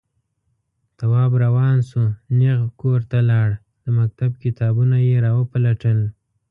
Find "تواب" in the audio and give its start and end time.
0.97-1.31